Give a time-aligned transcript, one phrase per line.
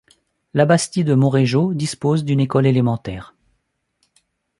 [0.55, 3.35] Labastide-Monréjeau dispose d'une école élémentaire.